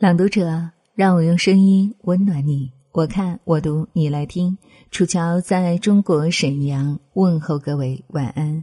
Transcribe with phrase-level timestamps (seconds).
[0.00, 2.70] 朗读者，让我用声音温暖你。
[2.92, 4.56] 我看，我读，你来听。
[4.92, 8.62] 楚乔在中国沈阳问候各位晚安。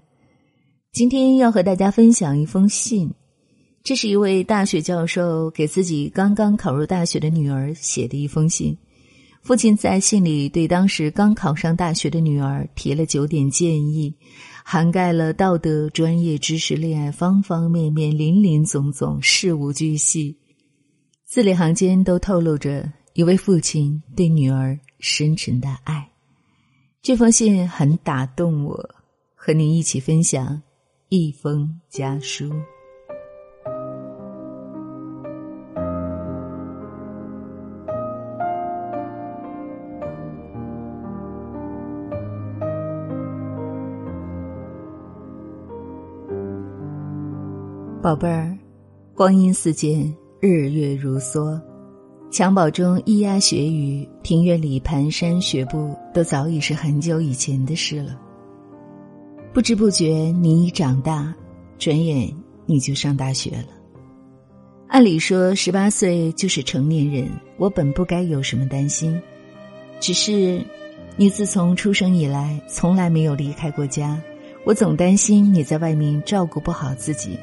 [0.94, 3.14] 今天要和大家分享一封信，
[3.84, 8.78] 这是一位大学教授给自己刚刚考入大学的女儿写的一封信。
[9.42, 14.16] 父亲在信里对当时刚考上大学的女儿提了九点建议，
[14.64, 20.38] 涵盖了道德、专业知识、恋爱方方面面，林林总总，事无巨细。
[21.36, 26.10] 字里行间都透露着一位父亲对女儿深沉的爱。
[27.02, 28.90] 这封信很打动我，
[29.36, 30.62] 和您一起分享
[31.10, 32.50] 一封家书。
[48.02, 48.58] 宝贝儿，
[49.14, 50.16] 光阴似箭。
[50.46, 51.60] 日月如梭，
[52.30, 58.16] 襁褓中咿呀学语，庭院里蹒跚学步，都早已是很久以前的事了。
[59.52, 61.34] 不知不觉，你已长大，
[61.80, 62.32] 转眼
[62.68, 63.66] 你就上大学了。
[64.88, 69.20] 按理说，十八岁就是成年人，我本不该有什么担心。
[70.00, 70.64] 只是，
[71.18, 74.22] 你自从出生以来，从来没有离开过家，
[74.64, 77.36] 我总担心你在外面照顾不好自己。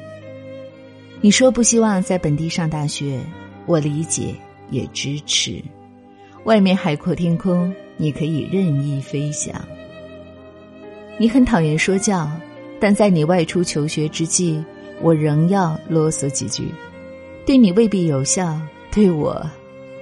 [1.23, 3.17] 你说不希望在本地上大学，
[3.65, 4.35] 我理解
[4.69, 5.63] 也支持。
[6.43, 9.55] 外面海阔天空，你可以任意飞翔。
[11.17, 12.29] 你很讨厌说教，
[12.77, 14.61] 但在你外出求学之际，
[15.01, 16.67] 我仍要啰嗦几句，
[17.45, 18.59] 对你未必有效，
[18.91, 19.49] 对我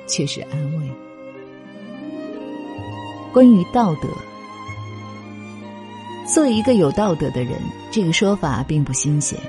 [0.08, 0.90] 却是安慰。
[3.32, 4.08] 关于道德，
[6.26, 7.54] 做一个有道德的人，
[7.92, 9.40] 这个说法并不新鲜。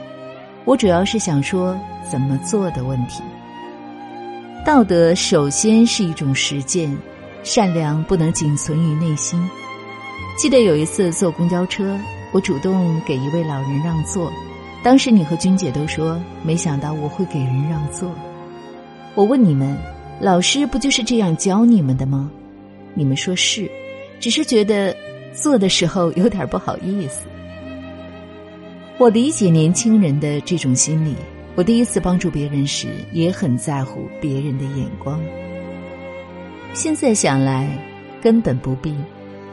[0.65, 3.23] 我主要是想说怎么做的问题。
[4.65, 6.97] 道德首先是一种实践，
[7.43, 9.43] 善良不能仅存于内心。
[10.39, 11.99] 记得有一次坐公交车，
[12.33, 14.33] 我主动给一位老人让座，
[14.85, 18.09] 当时你和君姐都说没想到我会给人让座。
[19.15, 19.77] 我问你们，
[20.21, 22.31] 老师不就是这样教你们的吗？
[22.95, 23.69] 你们说是，
[24.21, 24.97] 只是觉得
[25.35, 27.27] 做的时候有点不好意思。
[28.99, 31.15] 我理解年轻人的这种心理。
[31.55, 35.21] 我第一次帮助别人时，也很在乎别人的眼光。
[36.73, 37.69] 现在想来，
[38.23, 38.95] 根本不必。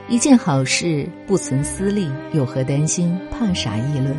[0.07, 3.17] 一件好事不存私利，有何担心？
[3.31, 4.15] 怕啥议论？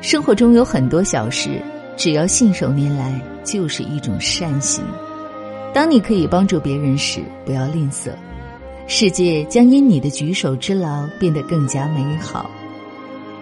[0.00, 1.60] 生活中有很多小事，
[1.96, 4.84] 只要信手拈来，就是一种善行。
[5.72, 8.10] 当你可以帮助别人时，不要吝啬，
[8.86, 12.50] 世界将因你的举手之劳变得更加美好。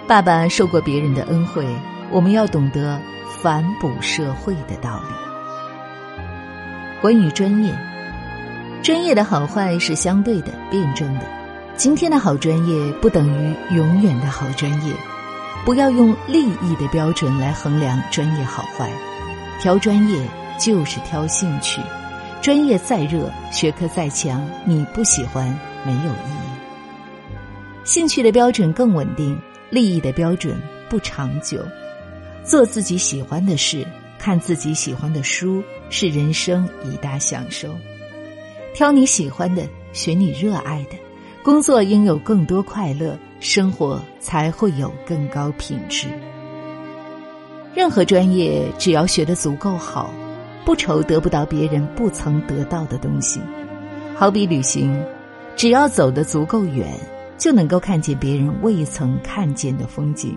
[0.07, 1.67] 爸爸受过别人的恩惠，
[2.11, 3.01] 我们要懂得
[3.41, 5.15] 反哺社会的道理。
[7.01, 7.75] 关于专业，
[8.83, 11.21] 专业的好坏是相对的、辩证的。
[11.75, 14.93] 今天的好专业不等于永远的好专业。
[15.65, 18.91] 不要用利益的标准来衡量专业好坏。
[19.59, 20.23] 挑专业
[20.59, 21.81] 就是挑兴趣，
[22.43, 25.47] 专业再热，学科再强，你不喜欢
[25.87, 27.85] 没有意义。
[27.85, 29.41] 兴趣的标准更稳定。
[29.75, 30.57] 利益的标准
[30.89, 31.61] 不长久，
[32.45, 33.85] 做自己喜欢的事，
[34.21, 37.75] 看自己喜欢的书，是人生一大享受。
[38.73, 40.97] 挑你喜欢的，选你热爱的，
[41.43, 46.07] 工作应有更多快乐，生活才会有更高品质。
[47.75, 50.15] 任何专业，只要学得足够好，
[50.65, 53.41] 不愁得不到别人不曾得到的东西。
[54.15, 55.05] 好比旅行，
[55.57, 56.97] 只要走得足够远。
[57.37, 60.37] 就能够看见别人未曾看见的风景。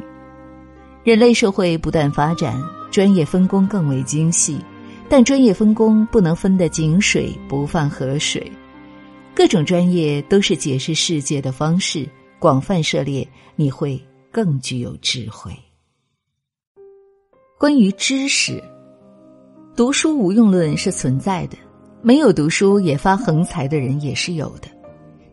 [1.03, 4.59] 人类社会不断发展，专业分工更为精细，
[5.07, 8.51] 但专业分工不能分得井水不犯河水。
[9.33, 12.09] 各种专业都是解释世界的方式，
[12.39, 15.51] 广泛涉猎，你会更具有智慧。
[17.57, 18.61] 关于知识，
[19.75, 21.57] 读书无用论是存在的，
[22.01, 24.67] 没有读书也发横财的人也是有的。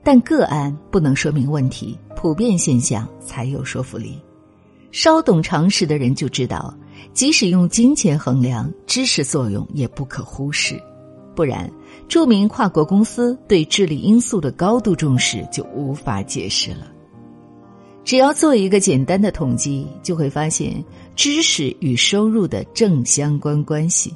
[0.04, 4.20] 但个案不能说明问题，普遍现象才有说服力。
[4.92, 6.72] 稍懂常识的人就知道，
[7.14, 10.80] 即使用金钱衡量，知识作用也不可忽视。
[11.34, 11.68] 不然，
[12.06, 16.92] 著名跨国公司对智力因素的高度重视就无法解释了。
[18.04, 20.84] 只要做一个简单的统计，就会发现
[21.16, 24.14] 知识与收入的正相关关系。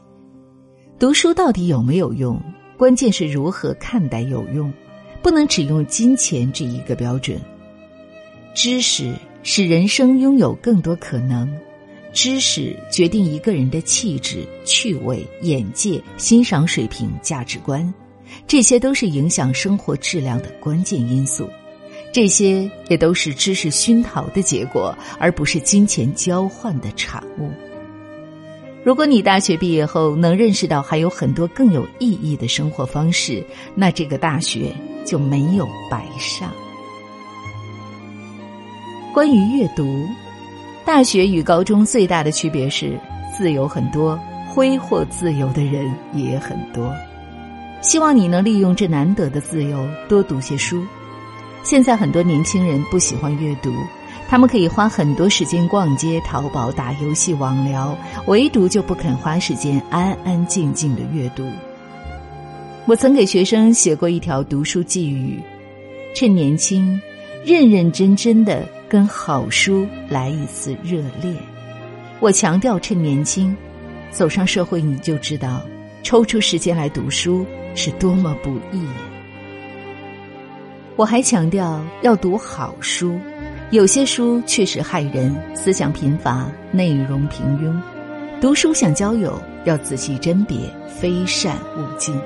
[0.99, 2.41] 读书到底有没有用？
[2.77, 4.73] 关键是如何看待有用。
[5.23, 7.41] 不能只用金钱这一个标准。
[8.55, 11.49] 知识使人生拥有更多可能，
[12.13, 17.93] 知识决定一个人的气质、趣味、眼界、欣赏水平、价值观，
[18.47, 21.49] 这些都是影响生活质量的关键因素。
[22.11, 27.51] 这些也都是知识熏陶的结果，而不是金钱交换的产物。
[28.83, 33.45] 如果你大学毕业后能认识到还有很多更有意义的生活方式，
[33.75, 34.75] 那这个大学
[35.09, 36.51] 就没有白上。
[39.15, 40.07] 关于阅读。
[40.85, 42.99] 大学与高中最大的区别是，
[43.37, 44.19] 自由很多，
[44.49, 46.91] 挥霍自由的人也很多。
[47.83, 50.83] 希望你能利用这难得的自由，多读些书。
[51.63, 53.71] 现在很多年轻人不喜欢阅读，
[54.31, 57.95] 他们可以花很多时间逛街、淘宝、打游戏、网聊，
[58.27, 61.45] 唯独就不肯花时间安安静静的阅读。
[62.89, 65.39] 我曾给学生写过一条读书寄语：
[66.15, 66.99] 趁年轻，
[67.45, 68.67] 认认真真的。
[68.89, 71.37] 跟好书来一次热恋，
[72.21, 73.55] 我强调趁年轻，
[74.11, 75.61] 走上社会你就知道，
[76.03, 77.45] 抽出时间来读书
[77.75, 78.81] 是多么不易。
[80.97, 83.21] 我还强调要读好书，
[83.71, 87.79] 有些书确实害人，思想贫乏，内容平庸。
[88.41, 90.57] 读书想交友，要仔细甄别，
[90.89, 92.19] 非善勿近。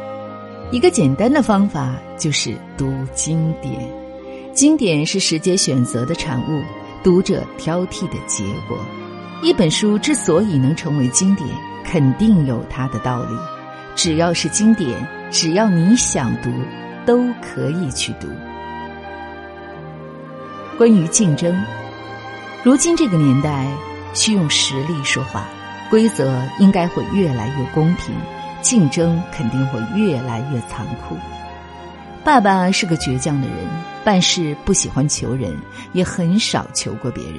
[0.73, 3.79] 一个简单的方法就是读经典。
[4.55, 6.63] 经典是时间选择的产物，
[7.05, 8.79] 读者挑剔的结果。
[9.43, 11.47] 一本书之所以能成为经典，
[11.85, 13.37] 肯定有它的道理。
[13.95, 16.51] 只要是经典，只要你想读，
[17.05, 18.27] 都可以去读。
[20.79, 21.55] 关于竞争，
[22.63, 23.71] 如今这个年代
[24.15, 25.45] 需用实力说话，
[25.91, 28.15] 规则应该会越来越公平，
[28.63, 31.17] 竞争肯定会越来越残酷。
[32.25, 33.57] 爸爸是个倔强的人，
[34.05, 35.55] 办事不喜欢求人，
[35.93, 37.35] 也很少求过别人。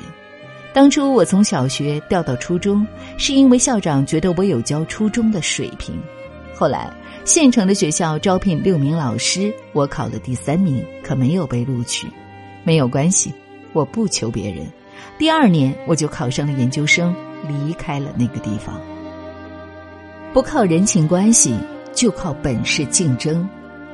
[0.73, 2.85] 当初我从小学调到初中，
[3.17, 5.95] 是因为校长觉得我有教初中的水平。
[6.55, 6.91] 后来
[7.25, 12.07] 县城的学校招聘六名老师，我考了第三名，可没有被录取。
[12.63, 13.33] 没有关系，
[13.71, 14.65] 我不求别人。
[15.17, 17.15] 第二年我就考上了研究生，
[17.47, 18.79] 离开了那个地方。
[20.33, 21.55] 不靠人情关系，
[21.93, 23.47] 就靠本事竞争。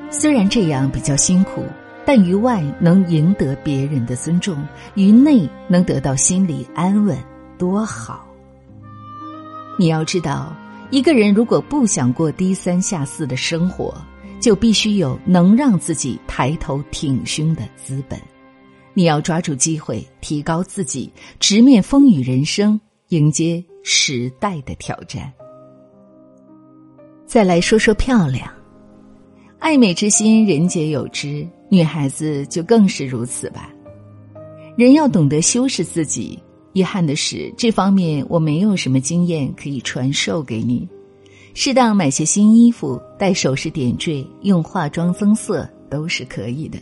[0.09, 1.65] 虽然这样比较辛苦，
[2.05, 4.65] 但于外能赢得别人的尊重，
[4.95, 7.17] 于内能得到心理安稳，
[7.57, 8.25] 多好。
[9.77, 10.55] 你要知道，
[10.91, 13.93] 一个人如果不想过低三下四的生活，
[14.39, 18.17] 就必须有能让自己抬头挺胸的资本。
[18.93, 25.31] 你要抓住机会，提高自己，直面风雨人生，迎接时代的挑战。
[27.29, 28.51] 再来说说漂亮。
[29.59, 33.71] 爱美之心，人皆有之，女孩子就更是如此吧。
[34.75, 36.39] 人要懂得修饰自己。
[36.73, 40.89] 遗憾的是，这方面我没有什么经验可以传授给你。
[41.53, 46.79] 适当买些新衣服，戴首饰点缀，用化妆增色都是可以的。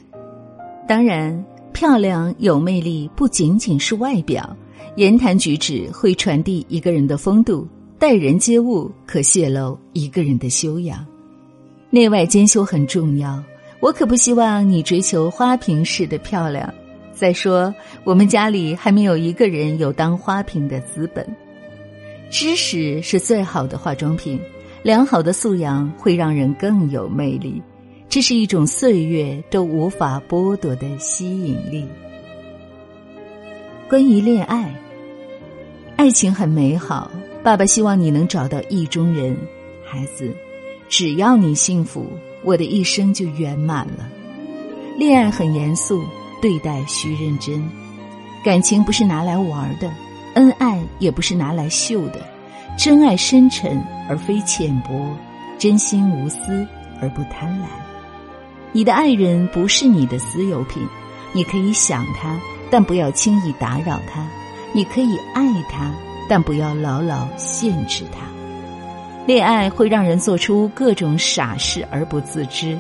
[0.87, 4.55] 当然，漂亮有魅力不仅仅是外表，
[4.95, 7.67] 言谈举止会传递一个人的风度，
[7.99, 11.05] 待人接物可泄露一个人的修养。
[11.89, 13.43] 内外兼修很重要，
[13.79, 16.71] 我可不希望你追求花瓶式的漂亮。
[17.11, 17.73] 再说，
[18.03, 21.25] 我们家里还没有一个人有当花瓶的资本。
[22.29, 24.39] 知识是最好的化妆品，
[24.83, 27.59] 良好的素养会让人更有魅力，
[28.07, 31.87] 这是一种岁月都无法剥夺的吸引力。
[33.89, 34.75] 关于恋爱，
[35.95, 37.09] 爱情很美好，
[37.43, 39.37] 爸爸希望你能找到意中人，
[39.85, 40.35] 孩子。
[40.89, 42.05] 只要你幸福，
[42.43, 44.07] 我的一生就圆满了。
[44.97, 46.03] 恋爱很严肃，
[46.41, 47.63] 对待需认真。
[48.43, 49.91] 感情不是拿来玩的，
[50.35, 52.25] 恩爱也不是拿来秀的。
[52.77, 55.15] 真爱深沉而非浅薄，
[55.57, 56.65] 真心无私
[57.01, 57.65] 而不贪婪。
[58.71, 60.81] 你的爱人不是你的私有品，
[61.33, 62.39] 你可以想他，
[62.69, 64.21] 但不要轻易打扰他；
[64.73, 65.91] 你可以爱他，
[66.29, 68.27] 但不要牢牢限制他。
[69.25, 72.77] 恋爱会让人做出各种傻事而不自知。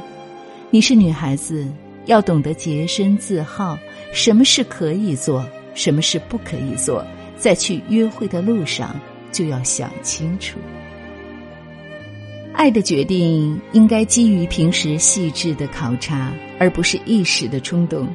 [0.69, 1.67] 你是女孩子，
[2.05, 3.77] 要懂得洁身自好，
[4.13, 8.99] 什么事可以做，什么事不可以做，在去约会的路上
[9.31, 10.57] 就要想清楚。
[12.53, 18.07] 爱的决定应该基于平时细致的考察，而不是一时的冲动。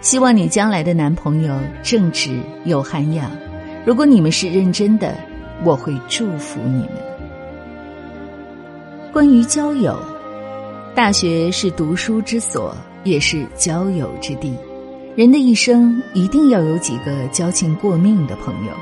[0.00, 3.30] 希望你将来的男朋友正直有涵养。
[3.86, 5.16] 如果你们是认真的，
[5.62, 6.90] 我会祝福你们。
[9.12, 9.96] 关于交友，
[10.92, 14.56] 大学是读书之所，也是交友之地。
[15.14, 18.72] 人的一生一定要有几个交情过命的朋友。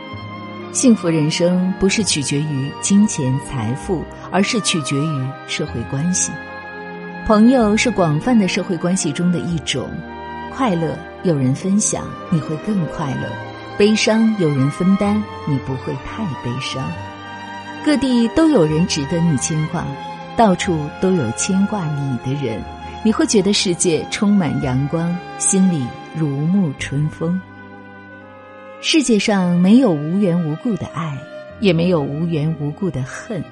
[0.72, 6.32] 幸福人生不是取决于金钱财富，而是取决于社会关系。
[7.26, 9.86] 朋友是广泛的社会关系中的一种，
[10.50, 13.28] 快乐有人分享，你会更快乐；
[13.76, 16.88] 悲伤有人分担，你不会太悲伤。
[17.84, 19.84] 各地都有人值得你牵挂，
[20.36, 22.62] 到处都有牵挂你的人，
[23.02, 27.40] 你会觉得世界充满阳光，心里如沐春风。
[28.80, 31.18] 世界上没有无缘无故的爱，
[31.58, 33.42] 也没有无缘无故的恨。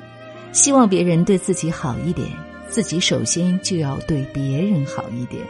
[0.52, 2.28] 希望别人对自己好一点，
[2.68, 5.42] 自己首先就要对别人好一点。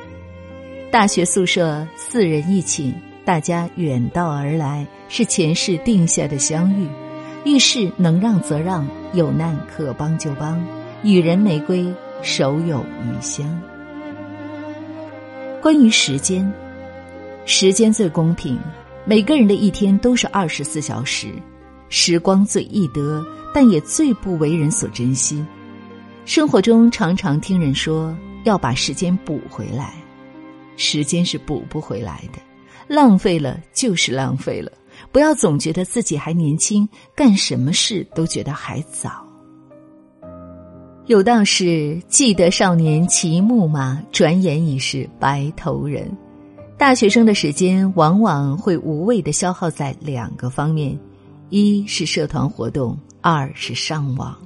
[0.90, 6.88] 大学宿舍四人一寝，大家远道而来，是前世定下的相遇。
[7.44, 10.64] 遇事能让则让，有难可帮就帮，
[11.02, 13.60] 与人玫瑰，手有余香。
[15.60, 16.52] 关于时间，
[17.44, 18.58] 时间最公平，
[19.04, 21.32] 每个人的一天都是二十四小时，
[21.88, 23.24] 时光最易得，
[23.54, 25.44] 但也最不为人所珍惜。
[26.24, 29.94] 生活中常常听人说要把时间补回来，
[30.76, 32.38] 时间是补不回来的，
[32.92, 34.70] 浪费了就是浪费了。
[35.10, 39.26] 不要总觉得自己还年轻，干什么事都觉得还早。
[41.06, 46.14] 有道是：“记得少年骑木马，转眼已是白头人。”
[46.76, 50.98] 大学生的时间往往会无谓的消耗在两个方面：
[51.48, 54.36] 一是社团活动，二是上网。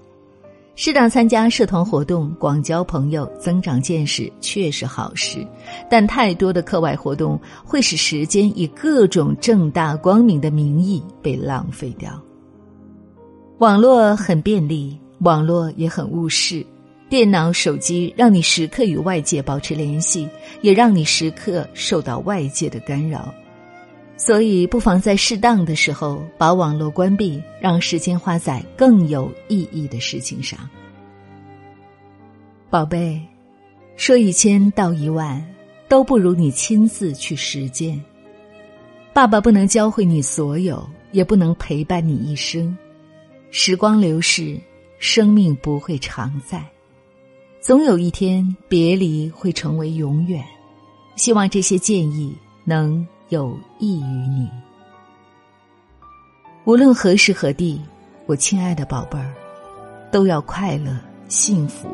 [0.76, 5.45] 适当参加社团活动，广交朋友，增长见识，确是好事。
[5.88, 12.23] 但太多的课外活动会使时间以各种正大光明的名义被浪费掉。
[13.59, 16.64] 网络很便利，网络也很务实。
[17.09, 20.28] 电脑、手机让你时刻与外界保持联系，
[20.61, 23.33] 也让你时刻受到外界的干扰。
[24.18, 30.58] 所以，不妨在适当的时候把网络关闭，让时间花在更有意义的事情上。
[32.70, 33.20] 宝贝，
[33.96, 35.44] 说一千道一万，
[35.87, 38.02] 都不如你亲自去实践。
[39.12, 42.76] 爸爸不能教会你所有，也不能陪伴你一生。
[43.50, 44.58] 时光流逝，
[44.99, 46.64] 生命不会常在，
[47.61, 50.42] 总有一天别离会成为永远。
[51.16, 53.06] 希望这些建议能。
[53.28, 54.49] 有益于你。
[56.64, 57.80] 无论何时何地，
[58.26, 59.33] 我亲爱的宝贝儿，
[60.11, 60.97] 都要快乐
[61.28, 61.88] 幸福。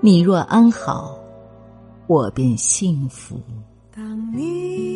[0.00, 1.18] 你若安好，
[2.06, 3.40] 我便幸福。
[3.94, 4.95] 当你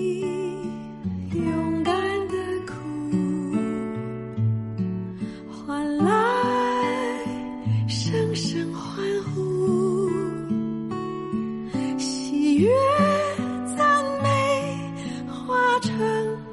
[15.99, 16.50] 长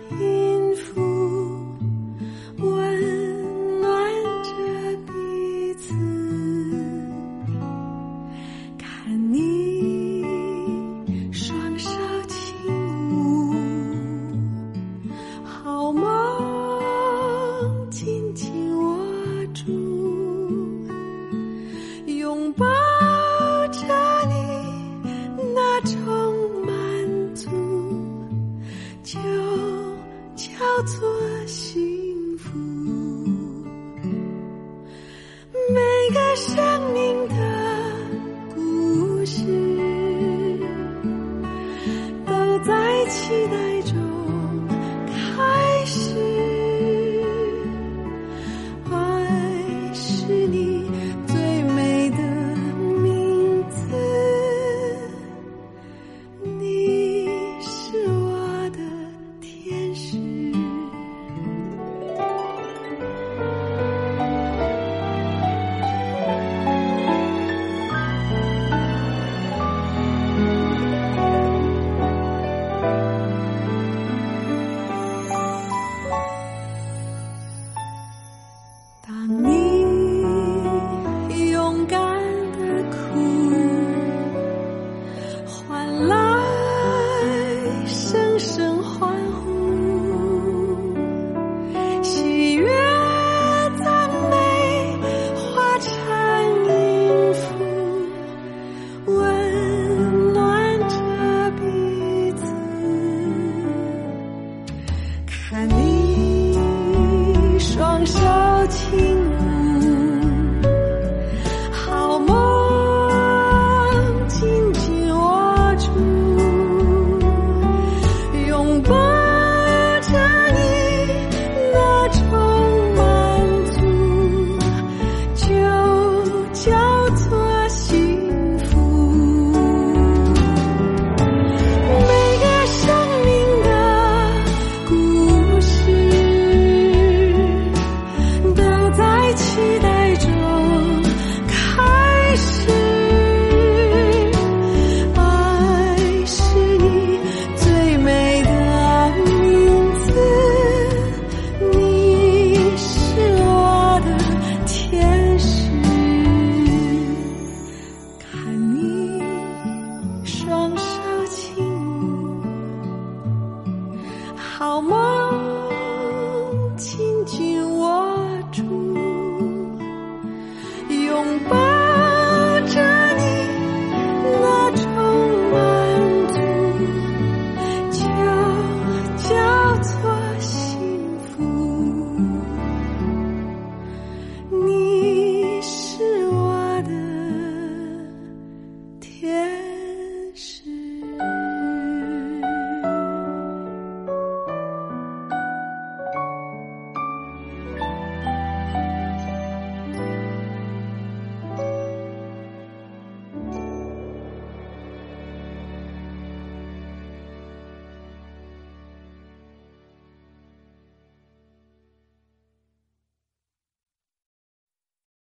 [30.83, 31.09] 做
[31.45, 31.86] 戏。